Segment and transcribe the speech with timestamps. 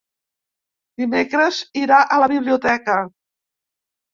[1.01, 2.97] Dimecres irà a la biblioteca.